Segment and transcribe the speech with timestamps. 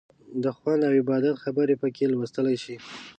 [0.43, 2.77] د خوند او عبادت خبرې پکې لوستلی شئ.